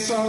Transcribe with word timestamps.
From 0.00 0.22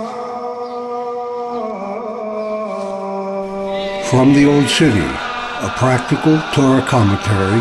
the 4.34 4.46
Old 4.46 4.68
City, 4.68 5.00
a 5.00 5.74
practical 5.78 6.42
Torah 6.54 6.86
commentary 6.86 7.60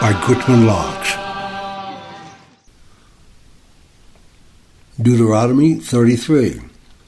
by 0.00 0.18
Gutman 0.26 0.66
Locks. 0.66 1.12
Deuteronomy 5.00 5.74
33, 5.74 6.62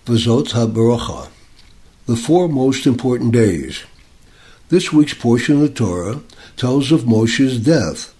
Vazot 0.05 0.49
HaBaracha, 0.49 1.31
the 2.05 2.17
four 2.17 2.47
most 2.47 2.87
important 2.87 3.33
days. 3.33 3.85
This 4.69 4.93
week's 4.93 5.15
portion 5.15 5.55
of 5.55 5.63
the 5.63 5.71
Torah 5.71 6.21
tells 6.59 6.93
of 6.93 7.07
Moshe's 7.07 7.59
death. 7.59 8.13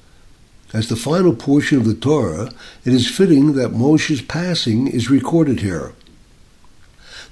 As 0.73 0.89
the 0.89 0.97
final 0.97 1.35
portion 1.35 1.77
of 1.79 1.85
the 1.85 1.95
Torah, 1.95 2.51
it 2.85 2.95
is 2.95 3.11
fitting 3.11 3.53
that 3.57 3.73
Moshe's 3.73 4.23
passing 4.23 4.87
is 4.89 5.11
recorded 5.11 5.61
here. 5.61 5.93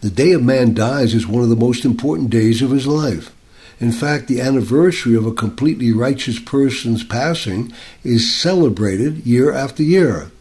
The 0.02 0.10
day 0.10 0.32
a 0.32 0.40
man 0.40 0.74
dies 0.74 1.14
is 1.14 1.28
one 1.28 1.44
of 1.44 1.48
the 1.48 1.54
most 1.54 1.84
important 1.84 2.28
days 2.28 2.60
of 2.60 2.72
his 2.72 2.88
life. 2.88 3.32
In 3.78 3.92
fact, 3.92 4.26
the 4.26 4.40
anniversary 4.40 5.14
of 5.14 5.26
a 5.26 5.32
completely 5.32 5.92
righteous 5.92 6.40
person's 6.40 7.04
passing 7.04 7.72
is 8.02 8.34
celebrated 8.36 9.24
year 9.24 9.52
after 9.52 9.84
year. 9.84 10.32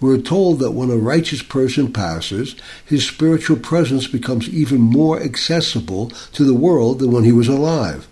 We're 0.00 0.16
told 0.16 0.60
that 0.60 0.70
when 0.70 0.90
a 0.90 0.96
righteous 0.96 1.42
person 1.42 1.92
passes, 1.92 2.56
his 2.86 3.06
spiritual 3.06 3.58
presence 3.58 4.06
becomes 4.06 4.48
even 4.48 4.80
more 4.80 5.20
accessible 5.22 6.08
to 6.32 6.42
the 6.42 6.54
world 6.54 6.98
than 6.98 7.12
when 7.12 7.24
he 7.24 7.32
was 7.32 7.48
alive. 7.48 8.08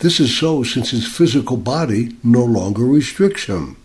This 0.00 0.18
is 0.18 0.36
so 0.36 0.64
since 0.64 0.90
his 0.90 1.06
physical 1.06 1.58
body 1.58 2.16
no 2.24 2.44
longer 2.44 2.84
restricts 2.84 3.44
him. 3.44 3.76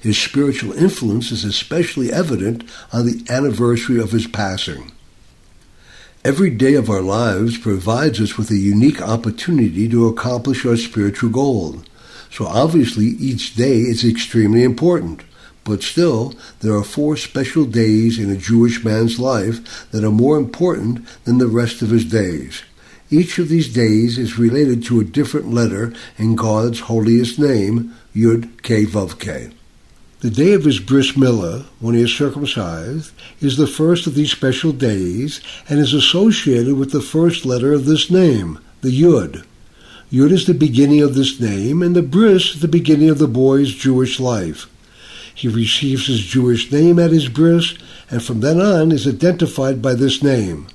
His 0.00 0.16
spiritual 0.16 0.72
influence 0.72 1.32
is 1.32 1.42
especially 1.42 2.12
evident 2.12 2.62
on 2.92 3.06
the 3.06 3.26
anniversary 3.28 3.98
of 3.98 4.12
his 4.12 4.28
passing. 4.28 4.92
Every 6.22 6.50
day 6.50 6.74
of 6.74 6.90
our 6.90 7.00
lives 7.00 7.56
provides 7.56 8.20
us 8.20 8.36
with 8.36 8.50
a 8.50 8.56
unique 8.56 9.00
opportunity 9.00 9.88
to 9.88 10.06
accomplish 10.06 10.66
our 10.66 10.76
spiritual 10.76 11.30
goal. 11.30 11.82
So 12.30 12.44
obviously 12.44 13.06
each 13.06 13.54
day 13.56 13.78
is 13.78 14.04
extremely 14.04 14.62
important. 14.62 15.22
But 15.64 15.82
still, 15.82 16.34
there 16.60 16.74
are 16.74 16.84
four 16.84 17.16
special 17.16 17.64
days 17.64 18.18
in 18.18 18.28
a 18.28 18.36
Jewish 18.36 18.84
man's 18.84 19.18
life 19.18 19.90
that 19.92 20.04
are 20.04 20.10
more 20.10 20.36
important 20.36 21.06
than 21.24 21.38
the 21.38 21.46
rest 21.46 21.80
of 21.80 21.88
his 21.88 22.04
days. 22.04 22.64
Each 23.08 23.38
of 23.38 23.48
these 23.48 23.72
days 23.72 24.18
is 24.18 24.38
related 24.38 24.84
to 24.84 25.00
a 25.00 25.04
different 25.04 25.54
letter 25.54 25.94
in 26.18 26.36
God's 26.36 26.80
holiest 26.80 27.38
name, 27.38 27.96
Yud 28.14 28.58
Ke 28.58 28.86
Vav 28.86 29.18
Ke. 29.18 29.54
The 30.20 30.28
day 30.28 30.52
of 30.52 30.64
his 30.64 30.80
bris 30.80 31.12
milah, 31.12 31.64
when 31.78 31.94
he 31.94 32.02
is 32.02 32.12
circumcised, 32.12 33.12
is 33.40 33.56
the 33.56 33.66
first 33.66 34.06
of 34.06 34.14
these 34.14 34.30
special 34.30 34.70
days 34.70 35.40
and 35.66 35.80
is 35.80 35.94
associated 35.94 36.74
with 36.74 36.90
the 36.90 37.00
first 37.00 37.46
letter 37.46 37.72
of 37.72 37.86
this 37.86 38.10
name, 38.10 38.58
the 38.82 38.90
Yud. 38.90 39.46
Yud 40.12 40.30
is 40.30 40.46
the 40.46 40.52
beginning 40.52 41.00
of 41.00 41.14
this 41.14 41.40
name, 41.40 41.82
and 41.82 41.96
the 41.96 42.02
bris 42.02 42.56
is 42.56 42.60
the 42.60 42.68
beginning 42.68 43.08
of 43.08 43.18
the 43.18 43.26
boy's 43.26 43.72
Jewish 43.72 44.20
life. 44.20 44.66
He 45.34 45.48
receives 45.48 46.06
his 46.06 46.20
Jewish 46.20 46.70
name 46.70 46.98
at 46.98 47.12
his 47.12 47.30
bris, 47.30 47.78
and 48.10 48.22
from 48.22 48.40
then 48.40 48.60
on 48.60 48.92
is 48.92 49.08
identified 49.08 49.80
by 49.80 49.94
this 49.94 50.22
name. 50.22 50.66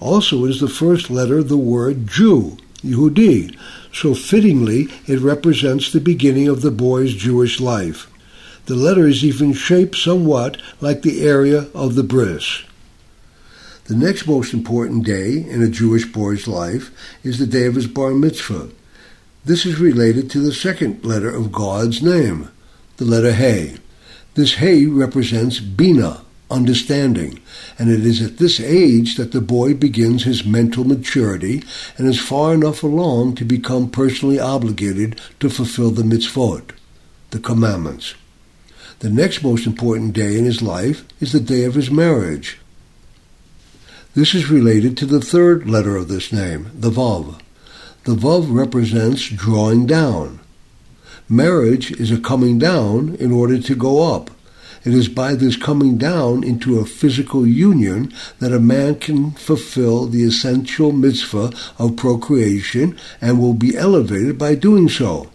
Also, 0.00 0.46
it 0.46 0.52
is 0.52 0.60
the 0.60 0.70
first 0.70 1.10
letter 1.10 1.40
of 1.40 1.50
the 1.50 1.58
word 1.58 2.06
Jew, 2.06 2.56
Yehudi, 2.82 3.54
so 3.92 4.14
fittingly 4.14 4.88
it 5.06 5.20
represents 5.20 5.92
the 5.92 6.00
beginning 6.00 6.48
of 6.48 6.62
the 6.62 6.70
boy's 6.70 7.12
Jewish 7.12 7.60
life. 7.60 8.09
The 8.70 8.76
letter 8.76 9.08
is 9.08 9.24
even 9.24 9.52
shaped 9.52 9.96
somewhat 9.96 10.56
like 10.80 11.02
the 11.02 11.26
area 11.26 11.66
of 11.74 11.96
the 11.96 12.04
bris. 12.04 12.62
The 13.86 13.96
next 13.96 14.28
most 14.28 14.54
important 14.54 15.04
day 15.04 15.44
in 15.44 15.60
a 15.60 15.68
Jewish 15.68 16.06
boy's 16.06 16.46
life 16.46 16.92
is 17.24 17.40
the 17.40 17.48
day 17.48 17.66
of 17.66 17.74
his 17.74 17.88
bar 17.88 18.12
mitzvah. 18.12 18.70
This 19.44 19.66
is 19.66 19.80
related 19.80 20.30
to 20.30 20.38
the 20.38 20.54
second 20.54 21.04
letter 21.04 21.34
of 21.34 21.50
God's 21.50 22.00
name, 22.00 22.48
the 22.98 23.04
letter 23.04 23.32
He. 23.32 23.78
This 24.34 24.58
He 24.58 24.86
represents 24.86 25.58
Bina, 25.58 26.20
understanding, 26.48 27.40
and 27.76 27.90
it 27.90 28.06
is 28.06 28.22
at 28.22 28.36
this 28.36 28.60
age 28.60 29.16
that 29.16 29.32
the 29.32 29.40
boy 29.40 29.74
begins 29.74 30.22
his 30.22 30.44
mental 30.44 30.84
maturity 30.84 31.64
and 31.98 32.06
is 32.06 32.20
far 32.20 32.54
enough 32.54 32.84
along 32.84 33.34
to 33.34 33.44
become 33.44 33.90
personally 33.90 34.38
obligated 34.38 35.20
to 35.40 35.50
fulfill 35.50 35.90
the 35.90 36.04
mitzvot, 36.04 36.70
the 37.30 37.40
commandments. 37.40 38.14
The 39.00 39.08
next 39.08 39.42
most 39.42 39.66
important 39.66 40.12
day 40.12 40.36
in 40.36 40.44
his 40.44 40.60
life 40.60 41.04
is 41.20 41.32
the 41.32 41.40
day 41.40 41.64
of 41.64 41.74
his 41.74 41.90
marriage. 41.90 42.58
This 44.14 44.34
is 44.34 44.50
related 44.50 44.94
to 44.98 45.06
the 45.06 45.22
third 45.22 45.66
letter 45.66 45.96
of 45.96 46.08
this 46.08 46.30
name, 46.34 46.70
the 46.74 46.90
Vav. 46.90 47.40
The 48.04 48.14
Vav 48.14 48.54
represents 48.54 49.26
drawing 49.26 49.86
down. 49.86 50.40
Marriage 51.30 51.92
is 51.92 52.10
a 52.10 52.20
coming 52.20 52.58
down 52.58 53.14
in 53.14 53.32
order 53.32 53.58
to 53.58 53.74
go 53.74 54.14
up. 54.14 54.32
It 54.84 54.92
is 54.92 55.08
by 55.08 55.34
this 55.34 55.56
coming 55.56 55.96
down 55.96 56.44
into 56.44 56.78
a 56.78 56.84
physical 56.84 57.46
union 57.46 58.12
that 58.38 58.52
a 58.52 58.60
man 58.60 58.96
can 58.96 59.30
fulfill 59.30 60.08
the 60.08 60.24
essential 60.24 60.92
mitzvah 60.92 61.52
of 61.78 61.96
procreation 61.96 62.98
and 63.18 63.40
will 63.40 63.54
be 63.54 63.78
elevated 63.78 64.36
by 64.36 64.56
doing 64.56 64.90
so. 64.90 65.30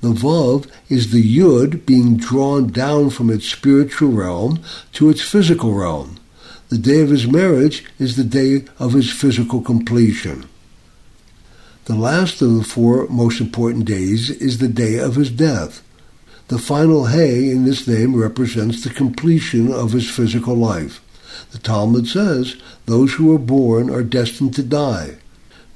The 0.00 0.12
Vav 0.12 0.70
is 0.88 1.10
the 1.10 1.38
Yud 1.38 1.86
being 1.86 2.16
drawn 2.16 2.68
down 2.68 3.10
from 3.10 3.30
its 3.30 3.48
spiritual 3.48 4.10
realm 4.10 4.62
to 4.92 5.08
its 5.08 5.22
physical 5.22 5.72
realm. 5.72 6.18
The 6.68 6.78
day 6.78 7.00
of 7.00 7.10
his 7.10 7.26
marriage 7.26 7.84
is 7.98 8.16
the 8.16 8.24
day 8.24 8.64
of 8.78 8.92
his 8.92 9.10
physical 9.10 9.60
completion. 9.60 10.46
The 11.86 11.94
last 11.94 12.42
of 12.42 12.54
the 12.54 12.64
four 12.64 13.06
most 13.08 13.40
important 13.40 13.84
days 13.84 14.28
is 14.28 14.58
the 14.58 14.68
day 14.68 14.98
of 14.98 15.14
his 15.14 15.30
death. 15.30 15.82
The 16.48 16.58
final 16.58 17.06
Hay 17.06 17.50
in 17.50 17.64
this 17.64 17.86
name 17.86 18.14
represents 18.16 18.82
the 18.82 18.90
completion 18.90 19.72
of 19.72 19.92
his 19.92 20.10
physical 20.10 20.54
life. 20.56 21.00
The 21.52 21.58
Talmud 21.58 22.06
says, 22.08 22.56
those 22.86 23.14
who 23.14 23.34
are 23.34 23.38
born 23.38 23.90
are 23.90 24.02
destined 24.02 24.54
to 24.54 24.62
die. 24.62 25.18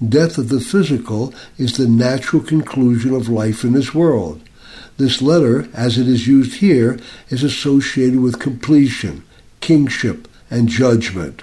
Death 0.07 0.39
of 0.39 0.49
the 0.49 0.61
physical 0.61 1.35
is 1.59 1.77
the 1.77 1.87
natural 1.87 2.43
conclusion 2.43 3.15
of 3.15 3.29
life 3.29 3.65
in 3.65 3.75
this 3.75 3.95
world. 3.95 4.41
This 4.97 5.21
letter, 5.21 5.69
as 5.75 5.99
it 5.99 6.09
is 6.09 6.27
used 6.27 6.61
here, 6.61 6.99
is 7.29 7.43
associated 7.43 8.21
with 8.21 8.39
completion, 8.39 9.25
kingship, 9.61 10.27
and 10.51 10.71
judgment. 10.71 11.43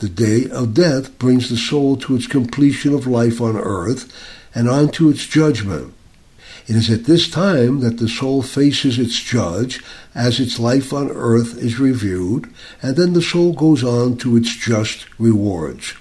The 0.00 0.10
day 0.10 0.50
of 0.50 0.74
death 0.74 1.18
brings 1.18 1.48
the 1.48 1.56
soul 1.56 1.96
to 1.96 2.14
its 2.14 2.26
completion 2.26 2.92
of 2.92 3.06
life 3.06 3.40
on 3.40 3.56
earth 3.56 4.12
and 4.54 4.68
on 4.68 4.90
to 4.90 5.08
its 5.08 5.26
judgment. 5.26 5.94
It 6.66 6.76
is 6.76 6.90
at 6.90 7.04
this 7.04 7.30
time 7.30 7.80
that 7.80 7.96
the 7.96 8.08
soul 8.08 8.42
faces 8.42 8.98
its 8.98 9.18
judge 9.18 9.82
as 10.14 10.40
its 10.40 10.58
life 10.58 10.92
on 10.92 11.10
earth 11.10 11.56
is 11.56 11.80
reviewed, 11.80 12.52
and 12.82 12.96
then 12.96 13.14
the 13.14 13.22
soul 13.22 13.54
goes 13.54 13.82
on 13.82 14.18
to 14.18 14.36
its 14.36 14.54
just 14.54 15.06
rewards. 15.18 15.94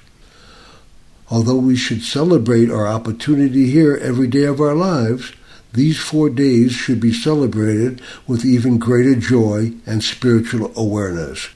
Although 1.29 1.57
we 1.57 1.75
should 1.75 2.03
celebrate 2.03 2.71
our 2.71 2.87
opportunity 2.87 3.69
here 3.69 3.97
every 4.01 4.27
day 4.27 4.43
of 4.43 4.61
our 4.61 4.75
lives, 4.75 5.33
these 5.73 5.99
four 5.99 6.29
days 6.29 6.71
should 6.71 6.99
be 7.01 7.11
celebrated 7.11 8.01
with 8.25 8.45
even 8.45 8.77
greater 8.77 9.15
joy 9.15 9.73
and 9.85 10.03
spiritual 10.03 10.71
awareness. 10.75 11.49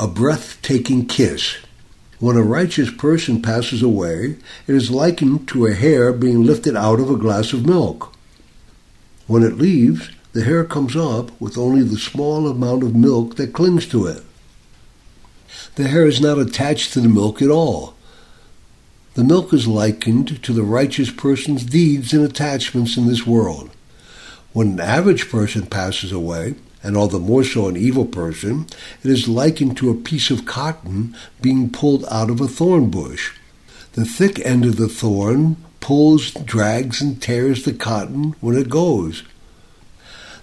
A 0.00 0.08
breathtaking 0.08 1.06
kiss. 1.06 1.56
When 2.18 2.36
a 2.36 2.42
righteous 2.42 2.90
person 2.90 3.42
passes 3.42 3.82
away, 3.82 4.36
it 4.66 4.74
is 4.74 4.90
likened 4.90 5.46
to 5.48 5.66
a 5.66 5.74
hair 5.74 6.12
being 6.12 6.44
lifted 6.44 6.74
out 6.76 6.98
of 6.98 7.10
a 7.10 7.16
glass 7.16 7.52
of 7.52 7.66
milk. 7.66 8.14
When 9.26 9.42
it 9.42 9.58
leaves, 9.58 10.10
the 10.32 10.44
hair 10.44 10.64
comes 10.64 10.94
up 10.94 11.30
with 11.40 11.56
only 11.56 11.82
the 11.82 11.98
small 11.98 12.48
amount 12.48 12.82
of 12.82 12.94
milk 12.94 13.36
that 13.36 13.52
clings 13.52 13.86
to 13.88 14.06
it. 14.06 14.22
The 15.76 15.88
hair 15.88 16.06
is 16.06 16.20
not 16.20 16.38
attached 16.38 16.92
to 16.92 17.00
the 17.00 17.08
milk 17.08 17.40
at 17.40 17.50
all. 17.50 17.94
The 19.14 19.24
milk 19.24 19.52
is 19.52 19.66
likened 19.66 20.42
to 20.42 20.52
the 20.52 20.62
righteous 20.62 21.10
person's 21.10 21.64
deeds 21.64 22.12
and 22.12 22.24
attachments 22.24 22.96
in 22.96 23.06
this 23.06 23.26
world. 23.26 23.70
When 24.52 24.72
an 24.72 24.80
average 24.80 25.30
person 25.30 25.66
passes 25.66 26.12
away, 26.12 26.54
and 26.82 26.96
all 26.96 27.08
the 27.08 27.18
more 27.18 27.44
so 27.44 27.66
an 27.66 27.76
evil 27.76 28.04
person, 28.04 28.66
it 29.02 29.10
is 29.10 29.28
likened 29.28 29.76
to 29.78 29.90
a 29.90 29.94
piece 29.94 30.30
of 30.30 30.46
cotton 30.46 31.16
being 31.40 31.70
pulled 31.70 32.04
out 32.10 32.30
of 32.30 32.40
a 32.40 32.46
thorn 32.46 32.90
bush. 32.90 33.32
The 33.92 34.04
thick 34.04 34.44
end 34.44 34.64
of 34.64 34.76
the 34.76 34.88
thorn 34.88 35.56
pulls, 35.80 36.30
drags, 36.30 37.00
and 37.00 37.20
tears 37.20 37.64
the 37.64 37.72
cotton 37.72 38.36
when 38.40 38.56
it 38.56 38.68
goes. 38.68 39.22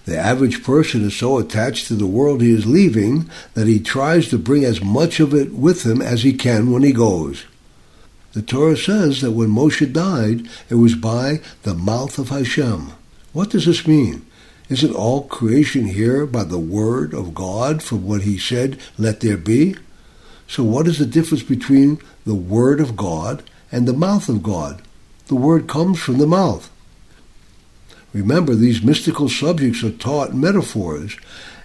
The 0.06 0.16
average 0.16 0.62
person 0.62 1.04
is 1.04 1.16
so 1.16 1.36
attached 1.38 1.88
to 1.88 1.94
the 1.94 2.06
world 2.06 2.40
he 2.40 2.52
is 2.52 2.64
leaving 2.64 3.28
that 3.54 3.66
he 3.66 3.80
tries 3.80 4.28
to 4.28 4.38
bring 4.38 4.64
as 4.64 4.80
much 4.80 5.18
of 5.18 5.34
it 5.34 5.52
with 5.52 5.84
him 5.84 6.00
as 6.00 6.22
he 6.22 6.32
can 6.32 6.70
when 6.70 6.84
he 6.84 6.92
goes. 6.92 7.44
The 8.32 8.42
Torah 8.42 8.76
says 8.76 9.20
that 9.20 9.32
when 9.32 9.48
Moshe 9.48 9.92
died, 9.92 10.48
it 10.70 10.76
was 10.76 10.94
by 10.94 11.40
the 11.64 11.74
mouth 11.74 12.18
of 12.18 12.28
Hashem. 12.28 12.92
What 13.32 13.50
does 13.50 13.66
this 13.66 13.86
mean? 13.86 14.24
Isn't 14.68 14.94
all 14.94 15.24
creation 15.24 15.86
here 15.86 16.24
by 16.24 16.44
the 16.44 16.58
word 16.58 17.12
of 17.12 17.34
God 17.34 17.82
from 17.82 18.06
what 18.06 18.22
he 18.22 18.38
said, 18.38 18.78
let 18.98 19.20
there 19.20 19.36
be? 19.36 19.74
So 20.46 20.62
what 20.62 20.86
is 20.86 20.98
the 20.98 21.06
difference 21.06 21.42
between 21.42 21.98
the 22.24 22.34
word 22.34 22.80
of 22.80 22.96
God 22.96 23.42
and 23.72 23.88
the 23.88 23.92
mouth 23.92 24.28
of 24.28 24.42
God? 24.42 24.82
The 25.26 25.34
word 25.34 25.66
comes 25.66 25.98
from 25.98 26.18
the 26.18 26.26
mouth. 26.28 26.70
Remember, 28.12 28.54
these 28.54 28.82
mystical 28.82 29.28
subjects 29.28 29.82
are 29.82 29.90
taught 29.90 30.34
metaphors, 30.34 31.16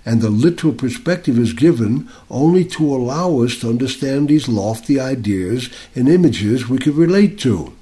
and 0.06 0.22
the 0.22 0.30
literal 0.30 0.74
perspective 0.74 1.38
is 1.38 1.54
given 1.54 2.10
only 2.30 2.66
to 2.66 2.84
allow 2.84 3.40
us 3.42 3.60
to 3.60 3.70
understand 3.70 4.28
these 4.28 4.50
lofty 4.50 5.00
ideas 5.00 5.70
and 5.96 6.10
images 6.10 6.68
we 6.68 6.78
can 6.78 6.96
relate 6.96 7.38
to. 7.40 7.74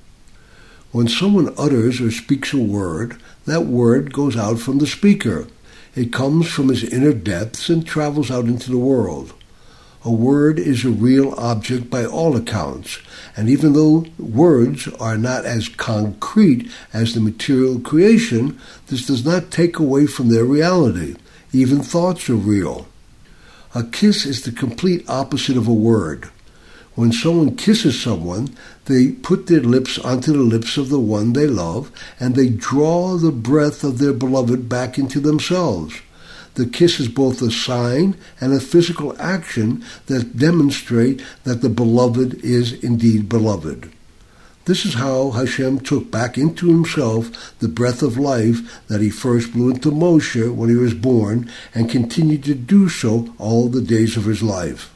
When 0.91 1.07
someone 1.07 1.53
utters 1.57 2.01
or 2.01 2.11
speaks 2.11 2.53
a 2.53 2.57
word, 2.57 3.17
that 3.45 3.65
word 3.65 4.11
goes 4.11 4.35
out 4.35 4.59
from 4.59 4.79
the 4.79 4.87
speaker. 4.87 5.47
It 5.95 6.11
comes 6.11 6.47
from 6.49 6.69
his 6.69 6.83
inner 6.83 7.13
depths 7.13 7.69
and 7.69 7.85
travels 7.85 8.29
out 8.31 8.45
into 8.45 8.71
the 8.71 8.77
world. 8.77 9.33
A 10.05 10.11
word 10.11 10.59
is 10.59 10.85
a 10.85 10.89
real 10.89 11.33
object 11.37 11.89
by 11.89 12.05
all 12.05 12.37
accounts, 12.37 12.99
and 13.35 13.49
even 13.49 13.73
though 13.73 14.05
words 14.17 14.87
are 14.99 15.17
not 15.17 15.43
as 15.43 15.67
concrete 15.67 16.71
as 16.93 17.13
the 17.13 17.19
material 17.19 17.81
creation, 17.81 18.57
this 18.87 19.05
does 19.05 19.25
not 19.25 19.51
take 19.51 19.77
away 19.77 20.07
from 20.07 20.29
their 20.29 20.45
reality. 20.45 21.17
Even 21.51 21.81
thoughts 21.81 22.29
are 22.29 22.35
real. 22.35 22.87
A 23.75 23.83
kiss 23.83 24.25
is 24.25 24.43
the 24.43 24.53
complete 24.53 25.03
opposite 25.09 25.57
of 25.57 25.67
a 25.67 25.73
word. 25.73 26.29
When 26.95 27.11
someone 27.11 27.57
kisses 27.57 28.01
someone, 28.01 28.55
they 28.85 29.11
put 29.11 29.47
their 29.47 29.61
lips 29.61 29.99
onto 29.99 30.31
the 30.31 30.39
lips 30.39 30.77
of 30.77 30.89
the 30.89 30.99
one 30.99 31.33
they 31.33 31.47
love, 31.47 31.91
and 32.21 32.35
they 32.35 32.49
draw 32.49 33.17
the 33.17 33.31
breath 33.31 33.83
of 33.83 33.99
their 33.99 34.13
beloved 34.13 34.69
back 34.69 34.97
into 34.97 35.19
themselves. 35.19 36.01
The 36.59 36.65
kiss 36.65 36.99
is 36.99 37.07
both 37.07 37.41
a 37.41 37.51
sign 37.51 38.17
and 38.41 38.51
a 38.51 38.59
physical 38.59 39.15
action 39.17 39.81
that 40.07 40.35
demonstrate 40.35 41.23
that 41.45 41.61
the 41.61 41.69
beloved 41.69 42.33
is 42.43 42.73
indeed 42.83 43.29
beloved. 43.29 43.89
This 44.65 44.83
is 44.85 44.95
how 44.95 45.31
Hashem 45.31 45.79
took 45.79 46.11
back 46.11 46.37
into 46.37 46.67
himself 46.67 47.57
the 47.59 47.69
breath 47.69 48.01
of 48.01 48.17
life 48.17 48.85
that 48.89 48.99
he 48.99 49.09
first 49.09 49.53
blew 49.53 49.69
into 49.69 49.89
Moshe 49.89 50.53
when 50.53 50.69
he 50.69 50.75
was 50.75 50.93
born 50.93 51.49
and 51.73 51.89
continued 51.89 52.43
to 52.43 52.55
do 52.55 52.89
so 52.89 53.33
all 53.37 53.69
the 53.69 53.81
days 53.81 54.17
of 54.17 54.25
his 54.25 54.43
life. 54.43 54.93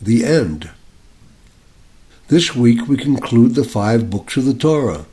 The 0.00 0.24
End. 0.24 0.70
This 2.28 2.56
week 2.56 2.88
we 2.88 2.96
conclude 2.96 3.56
the 3.56 3.62
five 3.62 4.08
books 4.08 4.38
of 4.38 4.46
the 4.46 4.54
Torah. 4.54 5.04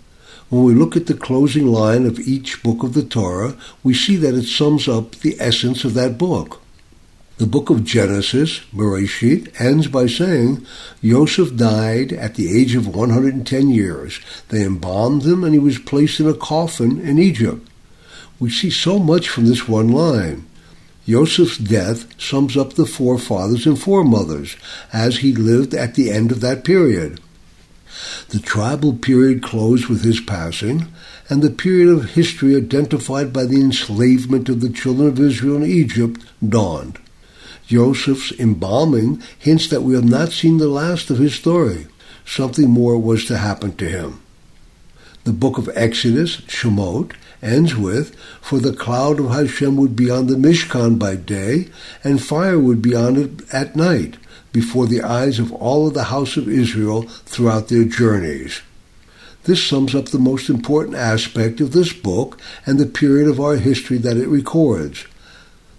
When 0.49 0.63
we 0.63 0.73
look 0.73 0.97
at 0.97 1.05
the 1.05 1.13
closing 1.13 1.67
line 1.67 2.07
of 2.07 2.19
each 2.19 2.63
book 2.63 2.81
of 2.81 2.93
the 2.93 3.03
Torah, 3.03 3.55
we 3.83 3.93
see 3.93 4.15
that 4.15 4.33
it 4.33 4.45
sums 4.45 4.87
up 4.87 5.11
the 5.17 5.35
essence 5.39 5.83
of 5.85 5.93
that 5.93 6.17
book. 6.17 6.59
The 7.37 7.45
book 7.45 7.69
of 7.69 7.85
Genesis, 7.85 8.59
Bereshit, 8.73 9.61
ends 9.61 9.87
by 9.87 10.07
saying, 10.07 10.65
Joseph 11.03 11.55
died 11.55 12.11
at 12.11 12.35
the 12.35 12.59
age 12.59 12.73
of 12.73 12.87
110 12.87 13.69
years. 13.69 14.19
They 14.49 14.65
embalmed 14.65 15.23
him 15.23 15.43
and 15.43 15.53
he 15.53 15.59
was 15.59 15.77
placed 15.77 16.19
in 16.19 16.27
a 16.27 16.33
coffin 16.33 16.99
in 16.99 17.19
Egypt. 17.19 17.65
We 18.39 18.49
see 18.49 18.71
so 18.71 18.97
much 18.97 19.29
from 19.29 19.45
this 19.45 19.67
one 19.67 19.89
line. 19.89 20.47
Joseph's 21.07 21.57
death 21.59 22.19
sums 22.19 22.57
up 22.57 22.73
the 22.73 22.85
forefathers 22.85 23.65
and 23.65 23.79
foremothers 23.79 24.57
as 24.91 25.19
he 25.19 25.33
lived 25.33 25.73
at 25.73 25.95
the 25.95 26.11
end 26.11 26.31
of 26.31 26.41
that 26.41 26.63
period. 26.63 27.21
The 28.29 28.39
tribal 28.39 28.93
period 28.93 29.41
closed 29.41 29.87
with 29.87 30.03
his 30.03 30.19
passing, 30.19 30.87
and 31.29 31.41
the 31.41 31.49
period 31.49 31.89
of 31.89 32.11
history 32.11 32.55
identified 32.55 33.33
by 33.33 33.45
the 33.45 33.59
enslavement 33.59 34.49
of 34.49 34.61
the 34.61 34.69
children 34.69 35.07
of 35.07 35.19
Israel 35.19 35.57
in 35.57 35.63
Egypt 35.63 36.21
dawned. 36.47 36.99
Joseph's 37.67 38.31
embalming 38.39 39.21
hints 39.37 39.67
that 39.67 39.83
we 39.83 39.95
have 39.95 40.09
not 40.09 40.31
seen 40.31 40.57
the 40.57 40.67
last 40.67 41.09
of 41.09 41.19
his 41.19 41.35
story. 41.35 41.87
Something 42.25 42.69
more 42.69 42.97
was 42.97 43.25
to 43.25 43.37
happen 43.37 43.75
to 43.77 43.89
him. 43.89 44.21
The 45.23 45.33
book 45.33 45.57
of 45.57 45.69
Exodus, 45.75 46.37
Shemot, 46.47 47.11
ends 47.41 47.75
with, 47.75 48.15
For 48.41 48.59
the 48.59 48.73
cloud 48.73 49.19
of 49.19 49.29
Hashem 49.29 49.75
would 49.77 49.95
be 49.95 50.09
on 50.09 50.27
the 50.27 50.35
Mishkan 50.35 50.97
by 50.97 51.15
day, 51.15 51.69
and 52.03 52.23
fire 52.23 52.57
would 52.57 52.81
be 52.81 52.95
on 52.95 53.17
it 53.17 53.53
at 53.53 53.75
night 53.75 54.17
before 54.51 54.87
the 54.87 55.01
eyes 55.01 55.39
of 55.39 55.51
all 55.53 55.87
of 55.87 55.93
the 55.93 56.05
house 56.05 56.37
of 56.37 56.47
Israel 56.47 57.03
throughout 57.03 57.67
their 57.67 57.83
journeys. 57.83 58.61
This 59.43 59.63
sums 59.65 59.95
up 59.95 60.09
the 60.09 60.19
most 60.19 60.49
important 60.49 60.97
aspect 60.97 61.61
of 61.61 61.71
this 61.71 61.93
book 61.93 62.39
and 62.65 62.79
the 62.79 62.85
period 62.85 63.27
of 63.27 63.39
our 63.39 63.55
history 63.55 63.97
that 63.97 64.17
it 64.17 64.27
records. 64.27 65.05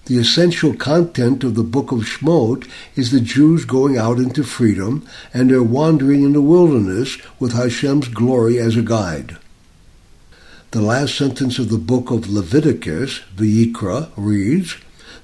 The 0.07 0.19
essential 0.19 0.75
content 0.75 1.45
of 1.45 1.55
the 1.55 1.63
book 1.63 1.93
of 1.93 2.01
Shemot 2.01 2.69
is 2.97 3.11
the 3.11 3.21
Jews 3.21 3.65
going 3.65 3.97
out 3.97 4.19
into 4.19 4.43
freedom 4.43 5.07
and 5.33 5.51
their 5.51 5.63
wandering 5.63 6.25
in 6.25 6.33
the 6.33 6.43
wilderness 6.43 7.19
with 7.39 7.53
Hashem's 7.53 8.09
glory 8.09 8.59
as 8.59 8.77
a 8.77 8.83
guide. 8.83 9.37
The 10.73 10.81
last 10.81 11.17
sentence 11.17 11.59
of 11.59 11.69
the 11.69 11.79
book 11.79 12.11
of 12.11 12.29
Leviticus, 12.29 13.21
Vayikra, 13.37 14.11
reads, 14.17 14.77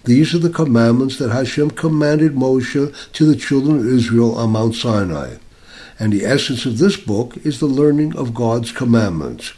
these 0.07 0.33
are 0.37 0.39
the 0.39 0.51
commandments 0.51 1.19
that 1.19 1.33
Hashem 1.33 1.73
commanded 1.73 2.37
Moshe 2.37 3.13
to 3.13 3.27
the 3.27 3.35
children 3.35 3.81
of 3.81 3.89
Israel 3.89 4.37
on 4.37 4.51
Mount 4.51 4.77
Sinai. 4.77 5.39
And 5.99 6.13
the 6.13 6.25
essence 6.25 6.65
of 6.65 6.79
this 6.79 6.97
book 6.97 7.37
is 7.39 7.59
the 7.59 7.67
learning 7.67 8.17
of 8.17 8.33
God's 8.33 8.71
commandments. 8.71 9.53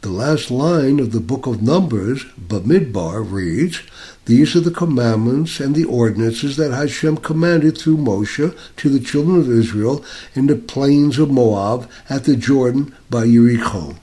The 0.00 0.08
last 0.08 0.50
line 0.50 0.98
of 0.98 1.12
the 1.12 1.20
book 1.20 1.46
of 1.46 1.62
Numbers, 1.62 2.24
Bamidbar, 2.40 3.22
reads, 3.30 3.82
These 4.24 4.56
are 4.56 4.60
the 4.60 4.70
commandments 4.70 5.60
and 5.60 5.74
the 5.74 5.84
ordinances 5.84 6.56
that 6.56 6.72
Hashem 6.72 7.18
commanded 7.18 7.76
through 7.76 7.98
Moshe 7.98 8.56
to 8.76 8.88
the 8.88 9.00
children 9.00 9.40
of 9.40 9.50
Israel 9.50 10.02
in 10.34 10.46
the 10.46 10.56
plains 10.56 11.18
of 11.18 11.30
Moab 11.30 11.90
at 12.08 12.24
the 12.24 12.36
Jordan 12.36 12.94
by 13.10 13.26
Jericho. 13.26 13.96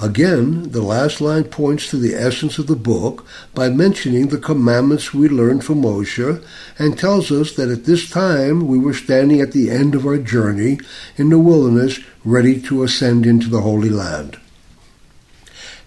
Again, 0.00 0.70
the 0.70 0.82
last 0.82 1.20
line 1.20 1.44
points 1.44 1.88
to 1.90 1.96
the 1.96 2.14
essence 2.14 2.58
of 2.58 2.66
the 2.66 2.74
book 2.76 3.26
by 3.54 3.68
mentioning 3.68 4.28
the 4.28 4.38
commandments 4.38 5.14
we 5.14 5.28
learned 5.28 5.64
from 5.64 5.82
Moshe 5.82 6.44
and 6.78 6.98
tells 6.98 7.30
us 7.30 7.54
that 7.54 7.68
at 7.68 7.84
this 7.84 8.10
time 8.10 8.66
we 8.66 8.78
were 8.78 8.94
standing 8.94 9.40
at 9.40 9.52
the 9.52 9.70
end 9.70 9.94
of 9.94 10.06
our 10.06 10.18
journey 10.18 10.78
in 11.16 11.28
the 11.28 11.38
wilderness 11.38 12.00
ready 12.24 12.60
to 12.62 12.82
ascend 12.82 13.26
into 13.26 13.48
the 13.48 13.60
Holy 13.60 13.90
Land. 13.90 14.40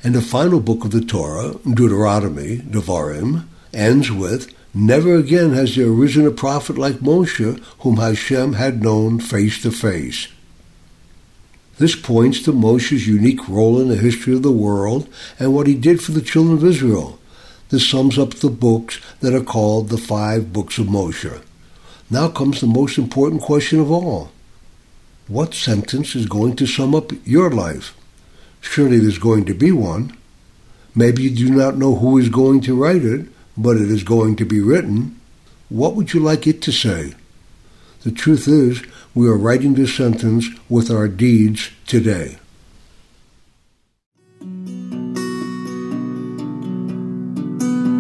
And 0.03 0.13
the 0.13 0.21
final 0.21 0.59
book 0.59 0.85
of 0.85 0.91
the 0.91 1.01
Torah, 1.01 1.55
Deuteronomy, 1.63 2.57
Devarim, 2.57 3.47
ends 3.74 4.12
with, 4.12 4.53
Never 4.74 5.15
again 5.15 5.53
has 5.53 5.75
there 5.75 5.88
arisen 5.88 6.27
a 6.27 6.31
prophet 6.31 6.77
like 6.77 6.95
Moshe 6.95 7.59
whom 7.79 7.97
Hashem 7.97 8.53
had 8.53 8.83
known 8.83 9.19
face 9.19 9.62
to 9.62 9.71
face. 9.71 10.27
This 11.77 11.96
points 11.96 12.41
to 12.44 12.53
Moshe's 12.53 13.08
unique 13.08 13.50
role 13.50 13.82
in 13.82 13.89
the 13.89 13.98
history 13.98 14.34
of 14.34 14.44
the 14.44 14.51
world 14.51 15.10
and 15.39 15.53
what 15.53 15.67
he 15.67 15.75
did 15.75 16.01
for 16.01 16.12
the 16.12 16.22
children 16.22 16.58
of 16.58 16.63
Israel. 16.63 17.20
This 17.70 17.89
sums 17.89 18.17
up 18.17 18.36
the 18.36 18.50
books 18.50 19.01
that 19.20 19.34
are 19.34 19.44
called 19.44 19.89
the 19.89 19.98
five 19.98 20.53
books 20.53 20.77
of 20.77 20.88
Moshe. 20.88 21.41
Now 22.10 22.29
comes 22.29 22.62
the 22.62 22.67
most 22.67 22.98
important 22.98 23.41
question 23.41 23.79
of 23.79 23.91
all. 23.91 24.32
What 25.27 25.53
sentence 25.53 26.15
is 26.15 26.27
going 26.27 26.55
to 26.58 26.67
sum 26.67 26.94
up 26.94 27.12
your 27.25 27.50
life? 27.50 27.96
Surely 28.62 29.00
there's 29.00 29.17
going 29.17 29.46
to 29.46 29.53
be 29.53 29.72
one. 29.72 30.15
Maybe 30.94 31.24
you 31.24 31.32
do 31.32 31.50
not 31.50 31.77
know 31.77 31.96
who 31.96 32.17
is 32.17 32.29
going 32.29 32.62
to 32.62 32.82
write 32.82 33.03
it, 33.03 33.27
but 33.58 33.75
it 33.75 33.89
is 33.91 34.03
going 34.03 34.36
to 34.38 34.46
be 34.46 34.62
written. 34.62 35.20
What 35.67 35.96
would 35.96 36.13
you 36.13 36.20
like 36.20 36.48
it 36.48 36.62
to 36.62 36.72
say? 36.72 37.15
The 38.03 38.12
truth 38.12 38.48
is, 38.48 38.84
we 39.15 39.29
are 39.29 39.38
writing 39.38 39.74
this 39.75 39.95
sentence 39.95 40.50
with 40.69 40.91
our 40.91 41.07
deeds 41.07 41.72
today. 41.88 42.38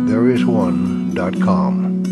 There 0.09 0.29
is 0.29 0.45
one.com. 0.45 2.04